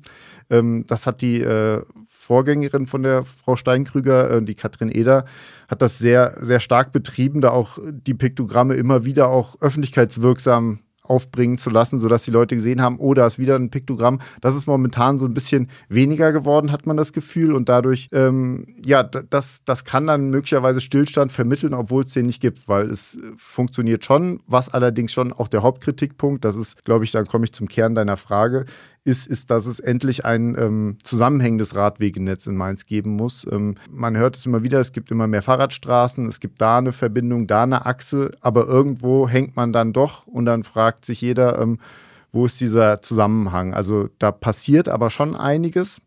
Ähm, 0.50 0.84
das 0.86 1.06
hat 1.06 1.20
die 1.20 1.40
äh, 1.40 1.82
Vorgängerin 2.26 2.86
von 2.86 3.02
der 3.04 3.22
Frau 3.22 3.54
Steinkrüger, 3.54 4.30
äh, 4.30 4.42
die 4.42 4.56
Katrin 4.56 4.90
Eder, 4.90 5.24
hat 5.68 5.80
das 5.80 5.98
sehr, 5.98 6.32
sehr 6.40 6.60
stark 6.60 6.92
betrieben, 6.92 7.40
da 7.40 7.50
auch 7.50 7.78
die 7.82 8.14
Piktogramme 8.14 8.74
immer 8.74 9.04
wieder 9.04 9.28
auch 9.28 9.60
öffentlichkeitswirksam 9.60 10.80
aufbringen 11.08 11.58
zu 11.58 11.70
lassen, 11.70 11.98
sodass 11.98 12.24
die 12.24 12.30
Leute 12.30 12.54
gesehen 12.54 12.82
haben, 12.82 12.98
oh, 12.98 13.14
da 13.14 13.26
ist 13.26 13.38
wieder 13.38 13.56
ein 13.56 13.70
Piktogramm. 13.70 14.20
Das 14.40 14.54
ist 14.54 14.66
momentan 14.66 15.18
so 15.18 15.24
ein 15.24 15.34
bisschen 15.34 15.70
weniger 15.88 16.32
geworden, 16.32 16.72
hat 16.72 16.86
man 16.86 16.96
das 16.96 17.12
Gefühl. 17.12 17.54
Und 17.54 17.68
dadurch, 17.68 18.08
ähm, 18.12 18.76
ja, 18.84 19.02
das, 19.02 19.62
das 19.64 19.84
kann 19.84 20.06
dann 20.06 20.30
möglicherweise 20.30 20.80
Stillstand 20.80 21.32
vermitteln, 21.32 21.74
obwohl 21.74 22.04
es 22.04 22.12
den 22.12 22.26
nicht 22.26 22.40
gibt, 22.40 22.68
weil 22.68 22.90
es 22.90 23.16
äh, 23.16 23.20
funktioniert 23.38 24.04
schon. 24.04 24.40
Was 24.46 24.68
allerdings 24.68 25.12
schon 25.12 25.32
auch 25.32 25.48
der 25.48 25.62
Hauptkritikpunkt, 25.62 26.44
das 26.44 26.56
ist, 26.56 26.84
glaube 26.84 27.04
ich, 27.04 27.12
dann 27.12 27.26
komme 27.26 27.44
ich 27.44 27.52
zum 27.52 27.68
Kern 27.68 27.94
deiner 27.94 28.16
Frage, 28.16 28.66
ist, 29.06 29.26
ist, 29.26 29.50
dass 29.50 29.66
es 29.66 29.78
endlich 29.78 30.24
ein 30.24 30.56
ähm, 30.58 30.98
zusammenhängendes 31.02 31.76
Radwegenetz 31.76 32.46
in 32.46 32.56
Mainz 32.56 32.86
geben 32.86 33.12
muss. 33.14 33.46
Ähm, 33.50 33.76
man 33.88 34.16
hört 34.16 34.36
es 34.36 34.44
immer 34.46 34.64
wieder, 34.64 34.80
es 34.80 34.92
gibt 34.92 35.10
immer 35.10 35.28
mehr 35.28 35.42
Fahrradstraßen, 35.42 36.26
es 36.26 36.40
gibt 36.40 36.60
da 36.60 36.78
eine 36.78 36.92
Verbindung, 36.92 37.46
da 37.46 37.62
eine 37.62 37.86
Achse, 37.86 38.36
aber 38.40 38.66
irgendwo 38.66 39.28
hängt 39.28 39.54
man 39.54 39.72
dann 39.72 39.92
doch 39.92 40.26
und 40.26 40.44
dann 40.44 40.64
fragt 40.64 41.04
sich 41.04 41.20
jeder, 41.20 41.60
ähm, 41.60 41.78
wo 42.32 42.46
ist 42.46 42.60
dieser 42.60 43.00
Zusammenhang? 43.00 43.72
Also 43.72 44.08
da 44.18 44.32
passiert 44.32 44.88
aber 44.88 45.10
schon 45.10 45.36
einiges. 45.36 46.00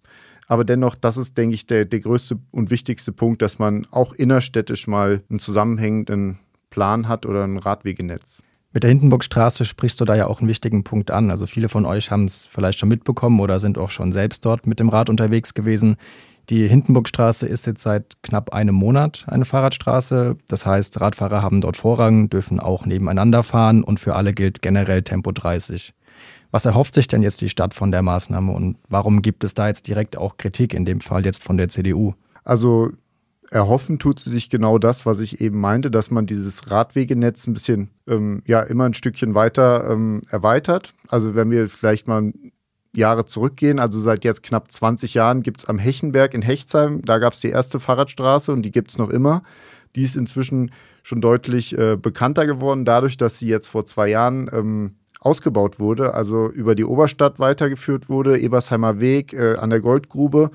Aber 0.47 0.65
dennoch, 0.65 0.95
das 0.95 1.15
ist, 1.15 1.37
denke 1.37 1.53
ich, 1.53 1.67
der, 1.67 1.85
der 1.85 1.99
größte 1.99 2.39
und 2.51 2.71
wichtigste 2.71 3.11
Punkt, 3.11 3.41
dass 3.41 3.59
man 3.59 3.87
auch 3.91 4.13
innerstädtisch 4.13 4.87
mal 4.87 5.21
einen 5.29 5.39
zusammenhängenden 5.39 6.39
Plan 6.71 7.07
hat 7.07 7.25
oder 7.25 7.43
ein 7.43 7.57
Radwegenetz. 7.57 8.43
Mit 8.71 8.83
der 8.83 8.89
Hindenburgstraße 8.89 9.65
sprichst 9.65 9.99
du 9.99 10.05
da 10.05 10.13
ja 10.15 10.27
auch 10.27 10.39
einen 10.39 10.47
wichtigen 10.47 10.83
Punkt 10.83 11.09
an. 11.09 11.31
Also 11.31 11.47
viele 11.47 11.69
von 11.69 11.85
euch 11.85 12.11
haben 12.11 12.25
es 12.25 12.47
vielleicht 12.51 12.77
schon 12.77 12.89
mitbekommen 12.89 13.39
oder 13.39 13.59
sind 13.59 13.79
auch 13.79 13.89
schon 13.89 14.11
selbst 14.11 14.45
dort 14.45 14.67
mit 14.67 14.79
dem 14.79 14.89
Rad 14.89 15.09
unterwegs 15.09 15.55
gewesen. 15.55 15.97
Die 16.49 16.67
Hindenburgstraße 16.67 17.47
ist 17.47 17.65
jetzt 17.65 17.81
seit 17.81 18.17
knapp 18.21 18.53
einem 18.53 18.75
Monat 18.75 19.25
eine 19.27 19.45
Fahrradstraße. 19.45 20.37
Das 20.47 20.67
heißt, 20.67 21.01
Radfahrer 21.01 21.41
haben 21.41 21.61
dort 21.61 21.77
Vorrang, 21.77 22.29
dürfen 22.29 22.59
auch 22.59 22.85
nebeneinander 22.85 23.41
fahren 23.41 23.83
und 23.83 23.99
für 23.99 24.15
alle 24.15 24.33
gilt 24.33 24.61
generell 24.61 25.01
Tempo 25.01 25.31
30. 25.31 25.93
Was 26.51 26.65
erhofft 26.65 26.93
sich 26.93 27.07
denn 27.07 27.23
jetzt 27.23 27.41
die 27.41 27.49
Stadt 27.49 27.73
von 27.73 27.91
der 27.91 28.01
Maßnahme 28.03 28.51
und 28.51 28.77
warum 28.87 29.21
gibt 29.21 29.43
es 29.43 29.53
da 29.55 29.67
jetzt 29.67 29.87
direkt 29.87 30.17
auch 30.17 30.37
Kritik, 30.37 30.73
in 30.73 30.85
dem 30.85 31.01
Fall 31.01 31.25
jetzt 31.25 31.43
von 31.43 31.57
der 31.57 31.69
CDU? 31.69 32.13
Also 32.43 32.91
erhoffen 33.51 33.99
tut 33.99 34.19
sie 34.19 34.29
sich 34.29 34.49
genau 34.49 34.77
das, 34.77 35.05
was 35.05 35.19
ich 35.19 35.41
eben 35.41 35.59
meinte, 35.59 35.89
dass 35.89 36.11
man 36.11 36.25
dieses 36.25 36.69
Radwegenetz 36.69 37.47
ein 37.47 37.53
bisschen, 37.53 37.89
ähm, 38.07 38.43
ja, 38.45 38.61
immer 38.61 38.85
ein 38.85 38.93
Stückchen 38.93 39.35
weiter 39.35 39.89
ähm, 39.89 40.21
erweitert. 40.29 40.93
Also 41.07 41.35
wenn 41.35 41.49
wir 41.49 41.67
vielleicht 41.67 42.07
mal 42.07 42.31
Jahre 42.95 43.25
zurückgehen, 43.25 43.79
also 43.79 43.99
seit 44.01 44.23
jetzt 44.23 44.43
knapp 44.43 44.71
20 44.71 45.13
Jahren 45.13 45.43
gibt 45.43 45.61
es 45.61 45.65
am 45.65 45.79
Hechenberg 45.79 46.33
in 46.33 46.41
Hechtsheim, 46.41 47.01
da 47.03 47.17
gab 47.19 47.33
es 47.33 47.39
die 47.39 47.49
erste 47.49 47.79
Fahrradstraße 47.79 48.51
und 48.51 48.63
die 48.63 48.71
gibt 48.71 48.91
es 48.91 48.97
noch 48.97 49.09
immer. 49.09 49.43
Die 49.95 50.03
ist 50.03 50.15
inzwischen 50.15 50.71
schon 51.01 51.21
deutlich 51.21 51.77
äh, 51.77 51.97
bekannter 51.97 52.45
geworden, 52.45 52.85
dadurch, 52.85 53.17
dass 53.17 53.39
sie 53.39 53.47
jetzt 53.47 53.67
vor 53.67 53.85
zwei 53.85 54.09
Jahren 54.09 54.49
ähm, 54.53 54.95
ausgebaut 55.19 55.79
wurde, 55.79 56.13
also 56.13 56.49
über 56.49 56.75
die 56.75 56.85
Oberstadt 56.85 57.39
weitergeführt 57.39 58.09
wurde, 58.09 58.39
Ebersheimer 58.39 58.99
Weg 58.99 59.33
äh, 59.33 59.55
an 59.55 59.69
der 59.69 59.81
Goldgrube. 59.81 60.51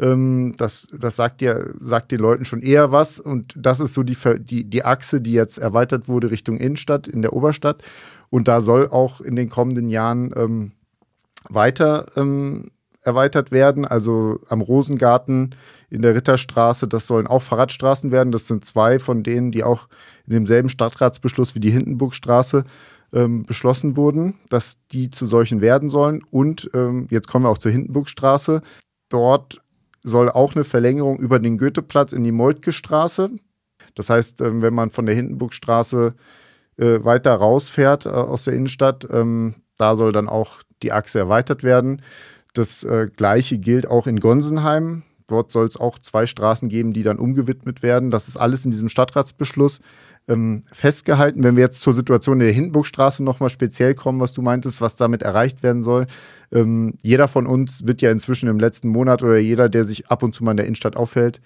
Ähm, 0.00 0.54
das 0.56 0.88
das 0.98 1.16
sagt, 1.16 1.42
ja, 1.42 1.58
sagt 1.80 2.12
den 2.12 2.20
Leuten 2.20 2.44
schon 2.44 2.62
eher 2.62 2.92
was 2.92 3.18
und 3.18 3.54
das 3.56 3.80
ist 3.80 3.94
so 3.94 4.02
die, 4.02 4.16
die, 4.38 4.64
die 4.64 4.84
Achse, 4.84 5.20
die 5.20 5.32
jetzt 5.32 5.58
erweitert 5.58 6.08
wurde 6.08 6.30
Richtung 6.30 6.56
Innenstadt 6.56 7.08
in 7.08 7.22
der 7.22 7.32
Oberstadt. 7.32 7.82
Und 8.30 8.46
da 8.46 8.60
soll 8.60 8.88
auch 8.88 9.20
in 9.20 9.36
den 9.36 9.48
kommenden 9.48 9.88
Jahren 9.88 10.32
ähm, 10.36 10.72
weiter 11.48 12.06
ähm, 12.16 12.70
erweitert 13.02 13.50
werden. 13.50 13.84
Also 13.84 14.38
am 14.48 14.60
Rosengarten 14.60 15.54
in 15.90 16.02
der 16.02 16.14
Ritterstraße, 16.14 16.86
das 16.86 17.06
sollen 17.06 17.26
auch 17.26 17.42
Fahrradstraßen 17.42 18.12
werden. 18.12 18.32
Das 18.32 18.46
sind 18.46 18.64
zwei 18.64 18.98
von 18.98 19.22
denen, 19.22 19.50
die 19.50 19.64
auch 19.64 19.88
in 20.26 20.34
demselben 20.34 20.68
Stadtratsbeschluss 20.68 21.54
wie 21.54 21.60
die 21.60 21.70
Hindenburgstraße 21.70 22.64
ähm, 23.12 23.44
beschlossen 23.44 23.96
wurden, 23.96 24.34
dass 24.50 24.76
die 24.92 25.10
zu 25.10 25.26
solchen 25.26 25.60
werden 25.60 25.90
sollen. 25.90 26.22
Und 26.30 26.70
ähm, 26.74 27.06
jetzt 27.10 27.28
kommen 27.28 27.46
wir 27.46 27.50
auch 27.50 27.58
zur 27.58 27.72
Hindenburgstraße. 27.72 28.62
Dort 29.08 29.62
soll 30.08 30.30
auch 30.30 30.54
eine 30.54 30.64
Verlängerung 30.64 31.18
über 31.18 31.38
den 31.38 31.58
Goetheplatz 31.58 32.12
in 32.12 32.24
die 32.24 32.32
Moltke 32.32 32.72
Straße. 32.72 33.30
Das 33.94 34.10
heißt, 34.10 34.40
ähm, 34.40 34.62
wenn 34.62 34.74
man 34.74 34.90
von 34.90 35.06
der 35.06 35.14
Hindenburgstraße 35.14 36.14
äh, 36.78 37.04
weiter 37.04 37.34
rausfährt 37.34 38.06
äh, 38.06 38.10
aus 38.10 38.44
der 38.44 38.54
Innenstadt, 38.54 39.06
ähm, 39.10 39.54
da 39.76 39.96
soll 39.96 40.12
dann 40.12 40.28
auch 40.28 40.58
die 40.82 40.92
Achse 40.92 41.18
erweitert 41.18 41.62
werden. 41.62 42.02
Das 42.54 42.84
äh, 42.84 43.08
gleiche 43.14 43.58
gilt 43.58 43.88
auch 43.88 44.06
in 44.06 44.20
Gonsenheim. 44.20 45.02
Dort 45.26 45.52
soll 45.52 45.66
es 45.66 45.76
auch 45.76 45.98
zwei 45.98 46.26
Straßen 46.26 46.68
geben, 46.68 46.92
die 46.92 47.02
dann 47.02 47.18
umgewidmet 47.18 47.82
werden. 47.82 48.10
Das 48.10 48.28
ist 48.28 48.36
alles 48.36 48.64
in 48.64 48.70
diesem 48.70 48.88
Stadtratsbeschluss 48.88 49.80
ähm, 50.28 50.64
festgehalten. 50.72 51.42
Wenn 51.42 51.56
wir 51.56 51.64
jetzt 51.64 51.80
zur 51.80 51.94
Situation 51.94 52.38
der 52.38 52.52
Hindenburgstraße 52.52 53.24
nochmal 53.24 53.50
speziell 53.50 53.94
kommen, 53.94 54.20
was 54.20 54.32
du 54.32 54.42
meintest, 54.42 54.80
was 54.80 54.96
damit 54.96 55.22
erreicht 55.22 55.62
werden 55.62 55.82
soll. 55.82 56.06
Ähm, 56.52 56.94
jeder 57.02 57.28
von 57.28 57.46
uns 57.46 57.86
wird 57.86 58.02
ja 58.02 58.10
inzwischen 58.10 58.48
im 58.48 58.58
letzten 58.58 58.88
Monat 58.88 59.22
oder 59.22 59.38
jeder, 59.38 59.68
der 59.68 59.84
sich 59.84 60.08
ab 60.08 60.22
und 60.22 60.34
zu 60.34 60.44
mal 60.44 60.52
in 60.52 60.58
der 60.58 60.66
Innenstadt 60.66 60.96
aufhält, 60.96 61.40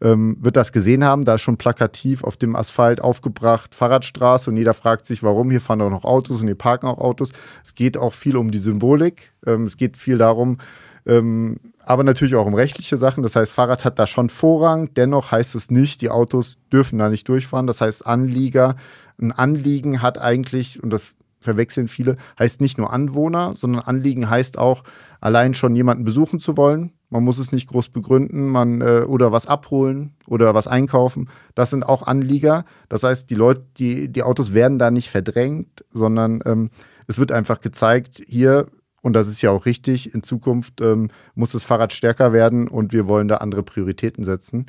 ähm, 0.00 0.36
wird 0.40 0.56
das 0.56 0.72
gesehen 0.72 1.04
haben. 1.04 1.24
Da 1.24 1.34
ist 1.34 1.42
schon 1.42 1.56
plakativ 1.56 2.24
auf 2.24 2.36
dem 2.36 2.56
Asphalt 2.56 3.00
aufgebracht 3.00 3.74
Fahrradstraße 3.74 4.50
und 4.50 4.56
jeder 4.56 4.74
fragt 4.74 5.06
sich, 5.06 5.22
warum. 5.22 5.50
Hier 5.50 5.60
fahren 5.60 5.82
auch 5.82 5.90
noch 5.90 6.04
Autos 6.04 6.40
und 6.40 6.46
hier 6.46 6.54
parken 6.54 6.86
auch 6.86 6.98
Autos. 6.98 7.32
Es 7.64 7.74
geht 7.74 7.96
auch 7.96 8.14
viel 8.14 8.36
um 8.36 8.50
die 8.50 8.58
Symbolik. 8.58 9.32
Ähm, 9.46 9.64
es 9.64 9.76
geht 9.76 9.96
viel 9.96 10.18
darum, 10.18 10.58
ähm, 11.06 11.56
aber 11.88 12.04
natürlich 12.04 12.34
auch 12.34 12.46
um 12.46 12.54
rechtliche 12.54 12.98
Sachen. 12.98 13.22
Das 13.22 13.34
heißt, 13.34 13.50
Fahrrad 13.50 13.84
hat 13.84 13.98
da 13.98 14.06
schon 14.06 14.28
Vorrang. 14.28 14.92
Dennoch 14.94 15.32
heißt 15.32 15.54
es 15.54 15.70
nicht, 15.70 16.02
die 16.02 16.10
Autos 16.10 16.58
dürfen 16.70 16.98
da 16.98 17.08
nicht 17.08 17.26
durchfahren. 17.28 17.66
Das 17.66 17.80
heißt, 17.80 18.06
Anlieger, 18.06 18.76
ein 19.18 19.32
Anliegen 19.32 20.02
hat 20.02 20.20
eigentlich, 20.20 20.82
und 20.82 20.90
das 20.90 21.14
verwechseln 21.40 21.88
viele, 21.88 22.16
heißt 22.38 22.60
nicht 22.60 22.76
nur 22.76 22.92
Anwohner, 22.92 23.54
sondern 23.56 23.82
Anliegen 23.82 24.28
heißt 24.28 24.58
auch, 24.58 24.84
allein 25.22 25.54
schon 25.54 25.74
jemanden 25.74 26.04
besuchen 26.04 26.40
zu 26.40 26.58
wollen. 26.58 26.92
Man 27.08 27.24
muss 27.24 27.38
es 27.38 27.52
nicht 27.52 27.70
groß 27.70 27.88
begründen, 27.88 28.48
man 28.48 28.82
äh, 28.82 29.04
oder 29.06 29.32
was 29.32 29.46
abholen 29.46 30.14
oder 30.26 30.54
was 30.54 30.66
einkaufen. 30.66 31.30
Das 31.54 31.70
sind 31.70 31.88
auch 31.88 32.06
Anlieger. 32.06 32.66
Das 32.90 33.02
heißt, 33.02 33.30
die 33.30 33.34
Leute, 33.34 33.64
die, 33.78 34.12
die 34.12 34.22
Autos 34.24 34.52
werden 34.52 34.78
da 34.78 34.90
nicht 34.90 35.08
verdrängt, 35.08 35.86
sondern 35.90 36.40
ähm, 36.44 36.70
es 37.06 37.18
wird 37.18 37.32
einfach 37.32 37.62
gezeigt, 37.62 38.22
hier 38.26 38.66
und 39.00 39.12
das 39.12 39.28
ist 39.28 39.42
ja 39.42 39.50
auch 39.50 39.66
richtig, 39.66 40.14
in 40.14 40.22
Zukunft 40.22 40.80
ähm, 40.80 41.10
muss 41.34 41.52
das 41.52 41.64
Fahrrad 41.64 41.92
stärker 41.92 42.32
werden 42.32 42.68
und 42.68 42.92
wir 42.92 43.06
wollen 43.06 43.28
da 43.28 43.36
andere 43.36 43.62
Prioritäten 43.62 44.24
setzen. 44.24 44.66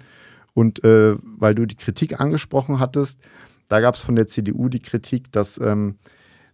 Und 0.53 0.83
äh, 0.83 1.15
weil 1.21 1.55
du 1.55 1.65
die 1.65 1.75
Kritik 1.75 2.19
angesprochen 2.19 2.79
hattest, 2.79 3.19
da 3.67 3.81
gab 3.81 3.95
es 3.95 4.01
von 4.01 4.15
der 4.15 4.27
CDU 4.27 4.69
die 4.69 4.81
Kritik, 4.81 5.31
dass, 5.31 5.59
ähm, 5.59 5.95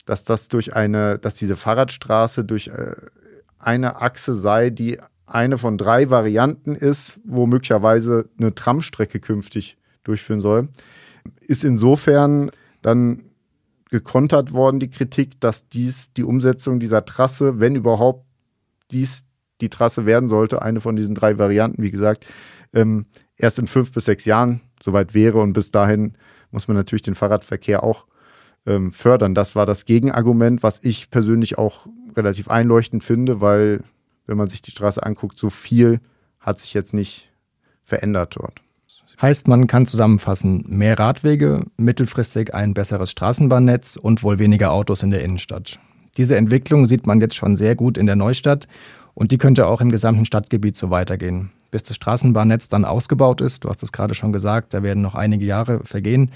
dass 0.05 0.23
das 0.23 0.47
durch 0.47 0.75
eine, 0.75 1.17
dass 1.17 1.35
diese 1.35 1.55
Fahrradstraße 1.55 2.45
durch 2.45 2.67
äh, 2.67 2.95
eine 3.59 4.01
Achse 4.01 4.33
sei, 4.33 4.69
die 4.69 4.99
eine 5.25 5.57
von 5.57 5.77
drei 5.77 6.09
Varianten 6.09 6.75
ist, 6.75 7.19
wo 7.25 7.47
möglicherweise 7.47 8.29
eine 8.37 8.53
Tramstrecke 8.53 9.19
künftig 9.19 9.77
durchführen 10.03 10.39
soll. 10.39 10.69
Ist 11.41 11.63
insofern 11.63 12.51
dann 12.81 13.24
gekontert 13.95 14.51
worden, 14.51 14.79
die 14.79 14.89
Kritik, 14.89 15.39
dass 15.39 15.69
dies 15.69 16.11
die 16.13 16.23
Umsetzung 16.23 16.79
dieser 16.79 17.05
Trasse, 17.05 17.59
wenn 17.59 17.75
überhaupt 17.75 18.25
dies 18.91 19.25
die 19.61 19.69
Trasse 19.69 20.05
werden 20.05 20.27
sollte, 20.27 20.61
eine 20.61 20.81
von 20.81 20.95
diesen 20.97 21.15
drei 21.15 21.37
Varianten, 21.37 21.81
wie 21.81 21.91
gesagt, 21.91 22.25
ähm, 22.73 23.05
erst 23.37 23.57
in 23.57 23.67
fünf 23.67 23.93
bis 23.93 24.05
sechs 24.05 24.25
Jahren 24.25 24.61
soweit 24.83 25.13
wäre. 25.13 25.39
Und 25.39 25.53
bis 25.53 25.71
dahin 25.71 26.17
muss 26.51 26.67
man 26.67 26.75
natürlich 26.75 27.03
den 27.03 27.15
Fahrradverkehr 27.15 27.83
auch 27.83 28.05
ähm, 28.65 28.91
fördern. 28.91 29.33
Das 29.33 29.55
war 29.55 29.65
das 29.65 29.85
Gegenargument, 29.85 30.61
was 30.61 30.83
ich 30.83 31.09
persönlich 31.09 31.57
auch 31.57 31.87
relativ 32.17 32.49
einleuchtend 32.49 33.03
finde, 33.03 33.39
weil, 33.39 33.81
wenn 34.25 34.37
man 34.37 34.49
sich 34.49 34.61
die 34.61 34.71
Straße 34.71 35.01
anguckt, 35.01 35.37
so 35.37 35.49
viel 35.49 36.01
hat 36.39 36.59
sich 36.59 36.73
jetzt 36.73 36.93
nicht 36.93 37.31
verändert 37.83 38.35
dort. 38.37 38.61
Heißt, 39.21 39.47
man 39.47 39.67
kann 39.67 39.85
zusammenfassen, 39.85 40.65
mehr 40.67 40.99
Radwege, 40.99 41.65
mittelfristig 41.77 42.53
ein 42.53 42.73
besseres 42.73 43.11
Straßenbahnnetz 43.11 43.95
und 43.95 44.23
wohl 44.23 44.39
weniger 44.39 44.71
Autos 44.71 45.03
in 45.03 45.11
der 45.11 45.23
Innenstadt. 45.23 45.79
Diese 46.17 46.35
Entwicklung 46.37 46.85
sieht 46.85 47.07
man 47.07 47.21
jetzt 47.21 47.35
schon 47.35 47.55
sehr 47.55 47.75
gut 47.75 47.97
in 47.97 48.05
der 48.05 48.15
Neustadt 48.15 48.67
und 49.13 49.31
die 49.31 49.37
könnte 49.37 49.67
auch 49.67 49.81
im 49.81 49.91
gesamten 49.91 50.25
Stadtgebiet 50.25 50.75
so 50.75 50.89
weitergehen. 50.89 51.49
Bis 51.71 51.83
das 51.83 51.95
Straßenbahnnetz 51.95 52.69
dann 52.69 52.85
ausgebaut 52.85 53.41
ist, 53.41 53.63
du 53.63 53.69
hast 53.69 53.83
es 53.83 53.91
gerade 53.91 54.15
schon 54.15 54.31
gesagt, 54.31 54.73
da 54.73 54.83
werden 54.83 55.01
noch 55.01 55.15
einige 55.15 55.45
Jahre 55.45 55.81
vergehen, 55.83 56.31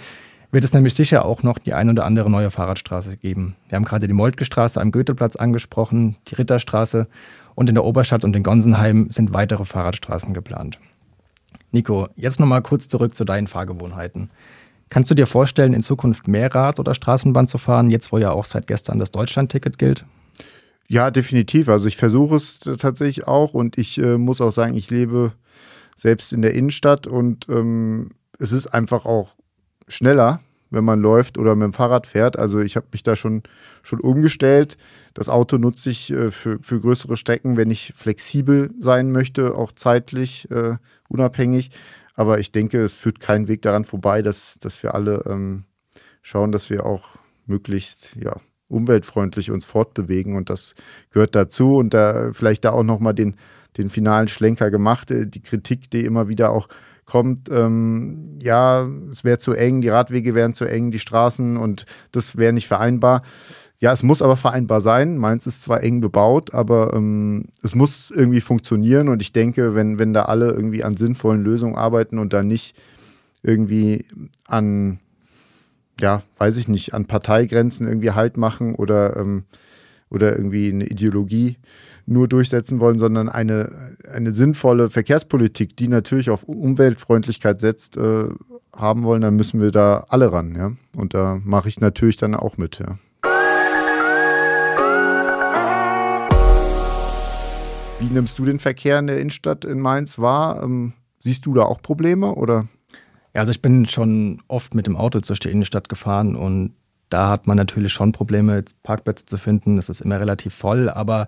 wird 0.51 0.63
es 0.63 0.73
nämlich 0.73 0.95
sicher 0.95 1.25
auch 1.25 1.43
noch 1.43 1.59
die 1.59 1.73
ein 1.73 1.89
oder 1.89 2.05
andere 2.05 2.29
neue 2.29 2.49
Fahrradstraße 2.49 3.17
geben. 3.17 3.55
Wir 3.67 3.75
haben 3.75 3.85
gerade 3.85 4.07
die 4.07 4.13
Moltke 4.13 4.45
Straße 4.45 4.81
am 4.81 4.91
Goetheplatz 4.91 5.35
angesprochen, 5.35 6.15
die 6.27 6.35
Ritterstraße 6.35 7.07
und 7.55 7.69
in 7.69 7.75
der 7.75 7.85
Oberstadt 7.85 8.23
und 8.23 8.35
in 8.35 8.43
Gonsenheim 8.43 9.11
sind 9.11 9.33
weitere 9.33 9.65
Fahrradstraßen 9.65 10.33
geplant. 10.33 10.79
Nico, 11.71 12.07
jetzt 12.15 12.39
nochmal 12.39 12.61
kurz 12.61 12.87
zurück 12.87 13.15
zu 13.15 13.25
deinen 13.25 13.47
Fahrgewohnheiten. 13.47 14.29
Kannst 14.89 15.11
du 15.11 15.15
dir 15.15 15.27
vorstellen, 15.27 15.73
in 15.73 15.83
Zukunft 15.83 16.27
mehr 16.27 16.53
Rad- 16.53 16.79
oder 16.79 16.95
Straßenbahn 16.95 17.47
zu 17.47 17.59
fahren, 17.59 17.91
jetzt 17.91 18.11
wo 18.11 18.17
ja 18.17 18.31
auch 18.31 18.45
seit 18.45 18.65
gestern 18.65 18.97
das 18.97 19.11
Deutschland-Ticket 19.11 19.77
gilt? 19.77 20.05
Ja, 20.87 21.11
definitiv. 21.11 21.69
Also 21.69 21.85
ich 21.85 21.97
versuche 21.97 22.35
es 22.35 22.59
tatsächlich 22.59 23.27
auch 23.27 23.53
und 23.53 23.77
ich 23.77 23.99
äh, 23.99 24.17
muss 24.17 24.41
auch 24.41 24.49
sagen, 24.49 24.75
ich 24.75 24.89
lebe 24.89 25.33
selbst 25.95 26.33
in 26.33 26.41
der 26.41 26.55
Innenstadt 26.55 27.05
und 27.05 27.47
ähm, 27.49 28.09
es 28.39 28.51
ist 28.51 28.67
einfach 28.67 29.05
auch 29.05 29.35
schneller, 29.87 30.41
wenn 30.71 30.83
man 30.83 30.99
läuft 30.99 31.37
oder 31.37 31.55
mit 31.55 31.65
dem 31.65 31.73
Fahrrad 31.73 32.07
fährt. 32.07 32.39
Also 32.39 32.59
ich 32.59 32.75
habe 32.75 32.87
mich 32.91 33.03
da 33.03 33.15
schon, 33.15 33.43
schon 33.83 33.99
umgestellt. 33.99 34.77
Das 35.13 35.29
Auto 35.29 35.57
nutze 35.57 35.91
ich 35.91 36.11
äh, 36.11 36.31
für, 36.31 36.57
für 36.61 36.79
größere 36.79 37.17
Strecken, 37.17 37.57
wenn 37.57 37.69
ich 37.69 37.93
flexibel 37.95 38.71
sein 38.79 39.11
möchte, 39.11 39.55
auch 39.55 39.71
zeitlich 39.71 40.49
äh, 40.49 40.77
unabhängig. 41.09 41.71
Aber 42.15 42.39
ich 42.39 42.51
denke, 42.51 42.79
es 42.79 42.93
führt 42.93 43.19
keinen 43.19 43.47
Weg 43.47 43.61
daran 43.61 43.85
vorbei, 43.85 44.21
dass, 44.21 44.57
dass 44.59 44.81
wir 44.83 44.93
alle 44.93 45.23
ähm, 45.27 45.65
schauen, 46.21 46.51
dass 46.51 46.69
wir 46.69 46.85
auch 46.85 47.17
möglichst 47.45 48.15
ja, 48.15 48.37
umweltfreundlich 48.67 49.51
uns 49.51 49.65
fortbewegen. 49.65 50.35
Und 50.35 50.49
das 50.49 50.75
gehört 51.11 51.35
dazu. 51.35 51.75
Und 51.77 51.93
da 51.93 52.31
vielleicht 52.33 52.65
da 52.65 52.71
auch 52.71 52.83
nochmal 52.83 53.13
den, 53.13 53.35
den 53.77 53.89
finalen 53.89 54.27
Schlenker 54.27 54.71
gemacht. 54.71 55.11
Äh, 55.11 55.27
die 55.27 55.41
Kritik, 55.41 55.89
die 55.89 56.05
immer 56.05 56.27
wieder 56.27 56.51
auch 56.51 56.67
kommt, 57.09 57.49
ähm, 57.49 58.37
ja, 58.39 58.87
es 59.11 59.23
wäre 59.23 59.39
zu 59.39 59.53
eng, 59.53 59.81
die 59.81 59.89
Radwege 59.89 60.35
wären 60.35 60.53
zu 60.53 60.65
eng, 60.65 60.91
die 60.91 60.99
Straßen 60.99 61.57
und 61.57 61.85
das 62.11 62.37
wäre 62.37 62.53
nicht 62.53 62.67
vereinbar. 62.67 63.23
Ja, 63.79 63.93
es 63.93 64.03
muss 64.03 64.21
aber 64.21 64.35
vereinbar 64.35 64.81
sein. 64.81 65.17
Mainz 65.17 65.47
ist 65.47 65.61
zwar 65.61 65.81
eng 65.83 66.01
bebaut, 66.01 66.53
aber 66.53 66.93
ähm, 66.93 67.45
es 67.63 67.75
muss 67.75 68.11
irgendwie 68.11 68.41
funktionieren 68.41 69.07
und 69.07 69.21
ich 69.21 69.31
denke, 69.31 69.73
wenn, 69.73 69.97
wenn 69.99 70.13
da 70.13 70.23
alle 70.25 70.51
irgendwie 70.51 70.83
an 70.83 70.97
sinnvollen 70.97 71.43
Lösungen 71.43 71.75
arbeiten 71.75 72.19
und 72.19 72.33
da 72.33 72.43
nicht 72.43 72.75
irgendwie 73.41 74.05
an 74.45 74.99
ja, 75.99 76.23
weiß 76.37 76.57
ich 76.57 76.67
nicht, 76.67 76.93
an 76.93 77.05
Parteigrenzen 77.05 77.87
irgendwie 77.87 78.11
Halt 78.11 78.37
machen 78.37 78.75
oder, 78.75 79.17
ähm, 79.17 79.43
oder 80.09 80.35
irgendwie 80.35 80.69
eine 80.69 80.85
Ideologie 80.85 81.57
nur 82.05 82.27
durchsetzen 82.27 82.79
wollen, 82.79 82.97
sondern 82.97 83.29
eine, 83.29 83.97
eine 84.11 84.33
sinnvolle 84.33 84.89
Verkehrspolitik, 84.89 85.77
die 85.77 85.87
natürlich 85.87 86.29
auf 86.29 86.43
Umweltfreundlichkeit 86.43 87.59
setzt, 87.59 87.97
äh, 87.97 88.25
haben 88.73 89.03
wollen, 89.03 89.21
dann 89.21 89.35
müssen 89.35 89.61
wir 89.61 89.71
da 89.71 90.05
alle 90.09 90.31
ran. 90.31 90.55
Ja? 90.55 90.71
Und 90.95 91.13
da 91.13 91.39
mache 91.43 91.69
ich 91.69 91.79
natürlich 91.79 92.17
dann 92.17 92.33
auch 92.33 92.57
mit. 92.57 92.79
Ja. 92.79 92.97
Wie 97.99 98.05
nimmst 98.05 98.39
du 98.39 98.45
den 98.45 98.59
Verkehr 98.59 98.97
in 98.99 99.07
der 99.07 99.19
Innenstadt 99.19 99.65
in 99.65 99.81
Mainz 99.81 100.19
wahr? 100.19 100.63
Ähm, 100.63 100.93
siehst 101.19 101.45
du 101.45 101.53
da 101.53 101.63
auch 101.63 101.81
Probleme 101.81 102.33
oder? 102.33 102.67
Ja, 103.33 103.41
also 103.41 103.51
ich 103.51 103.61
bin 103.61 103.87
schon 103.87 104.41
oft 104.47 104.73
mit 104.73 104.87
dem 104.87 104.95
Auto 104.95 105.19
durch 105.19 105.39
die 105.39 105.49
Innenstadt 105.49 105.89
gefahren 105.89 106.37
und 106.37 106.73
da 107.09 107.29
hat 107.29 107.45
man 107.45 107.57
natürlich 107.57 107.91
schon 107.91 108.13
Probleme, 108.13 108.63
Parkplätze 108.83 109.25
zu 109.25 109.37
finden. 109.37 109.77
Es 109.77 109.89
ist 109.89 109.99
immer 109.99 110.19
relativ 110.19 110.53
voll, 110.53 110.89
aber 110.89 111.27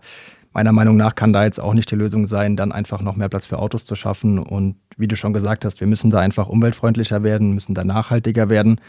meiner 0.53 0.71
Meinung 0.71 0.95
nach 0.95 1.15
kann 1.15 1.33
da 1.33 1.43
jetzt 1.43 1.59
auch 1.59 1.73
nicht 1.73 1.91
die 1.91 1.95
Lösung 1.95 2.25
sein, 2.25 2.55
dann 2.55 2.71
einfach 2.71 3.01
noch 3.01 3.17
mehr 3.17 3.29
Platz 3.29 3.45
für 3.47 3.59
Autos 3.59 3.85
zu 3.85 3.95
schaffen. 3.95 4.39
Und 4.39 4.77
wie 4.95 5.07
du 5.07 5.17
schon 5.17 5.33
gesagt 5.33 5.65
hast, 5.65 5.81
wir 5.81 5.87
müssen 5.87 6.09
da 6.09 6.19
einfach 6.19 6.47
umweltfreundlicher 6.47 7.21
werden, 7.23 7.53
müssen 7.53 7.73
da 7.73 7.83
nachhaltiger 7.83 8.49
werden. 8.49 8.79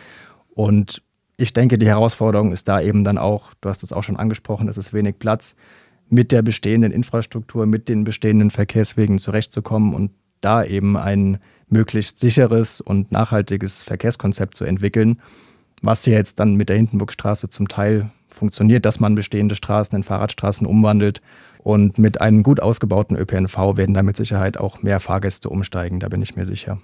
Und 0.54 1.02
ich 1.36 1.52
denke, 1.52 1.78
die 1.78 1.88
Herausforderung 1.88 2.52
ist 2.52 2.68
da 2.68 2.80
eben 2.80 3.02
dann 3.02 3.18
auch, 3.18 3.54
du 3.60 3.68
hast 3.68 3.82
es 3.82 3.92
auch 3.92 4.02
schon 4.02 4.16
angesprochen, 4.16 4.68
es 4.68 4.76
ist 4.76 4.92
wenig 4.92 5.18
Platz, 5.18 5.56
mit 6.12 6.30
der 6.30 6.42
bestehenden 6.42 6.92
Infrastruktur, 6.92 7.64
mit 7.64 7.88
den 7.88 8.04
bestehenden 8.04 8.50
Verkehrswegen 8.50 9.18
zurechtzukommen 9.18 9.94
und 9.94 10.10
da 10.42 10.62
eben 10.62 10.98
ein 10.98 11.38
möglichst 11.68 12.18
sicheres 12.18 12.82
und 12.82 13.10
nachhaltiges 13.10 13.82
Verkehrskonzept 13.82 14.54
zu 14.54 14.64
entwickeln, 14.64 15.22
was 15.80 16.04
ja 16.04 16.12
jetzt 16.12 16.38
dann 16.38 16.54
mit 16.54 16.68
der 16.68 16.76
Hindenburgstraße 16.76 17.48
zum 17.48 17.66
Teil 17.66 18.10
funktioniert, 18.28 18.84
dass 18.84 19.00
man 19.00 19.14
bestehende 19.14 19.54
Straßen 19.54 19.96
in 19.96 20.02
Fahrradstraßen 20.02 20.66
umwandelt 20.66 21.22
und 21.58 21.96
mit 21.96 22.20
einem 22.20 22.42
gut 22.42 22.60
ausgebauten 22.60 23.16
ÖPNV 23.16 23.78
werden 23.78 23.94
da 23.94 24.02
mit 24.02 24.18
Sicherheit 24.18 24.58
auch 24.58 24.82
mehr 24.82 25.00
Fahrgäste 25.00 25.48
umsteigen, 25.48 25.98
da 25.98 26.10
bin 26.10 26.20
ich 26.20 26.36
mir 26.36 26.44
sicher. 26.44 26.78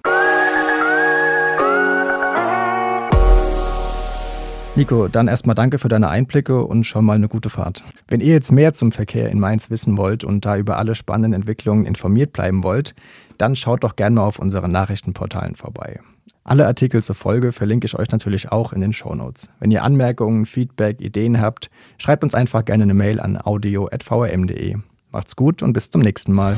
Nico, 4.79 5.09
dann 5.09 5.27
erstmal 5.27 5.55
danke 5.55 5.77
für 5.77 5.89
deine 5.89 6.07
Einblicke 6.07 6.63
und 6.63 6.85
schon 6.85 7.03
mal 7.03 7.17
eine 7.17 7.27
gute 7.27 7.49
Fahrt. 7.49 7.83
Wenn 8.07 8.21
ihr 8.21 8.31
jetzt 8.31 8.53
mehr 8.53 8.71
zum 8.71 8.93
Verkehr 8.93 9.29
in 9.29 9.37
Mainz 9.37 9.69
wissen 9.69 9.97
wollt 9.97 10.23
und 10.23 10.45
da 10.45 10.55
über 10.55 10.77
alle 10.77 10.95
spannenden 10.95 11.33
Entwicklungen 11.33 11.85
informiert 11.85 12.31
bleiben 12.31 12.63
wollt, 12.63 12.95
dann 13.37 13.57
schaut 13.57 13.83
doch 13.83 13.97
gerne 13.97 14.15
mal 14.15 14.25
auf 14.25 14.39
unseren 14.39 14.71
Nachrichtenportalen 14.71 15.57
vorbei. 15.57 15.99
Alle 16.45 16.65
Artikel 16.65 17.03
zur 17.03 17.15
Folge 17.15 17.51
verlinke 17.51 17.87
ich 17.87 17.99
euch 17.99 18.09
natürlich 18.09 18.53
auch 18.53 18.71
in 18.71 18.79
den 18.79 18.93
Shownotes. 18.93 19.49
Wenn 19.59 19.71
ihr 19.71 19.83
Anmerkungen, 19.83 20.45
Feedback, 20.45 21.01
Ideen 21.01 21.41
habt, 21.41 21.69
schreibt 21.97 22.23
uns 22.23 22.33
einfach 22.33 22.63
gerne 22.63 22.83
eine 22.83 22.93
Mail 22.93 23.19
an 23.19 23.37
audio.vrm.de. 23.37 24.77
Macht's 25.11 25.35
gut 25.35 25.61
und 25.61 25.73
bis 25.73 25.89
zum 25.89 25.99
nächsten 25.99 26.31
Mal. 26.31 26.57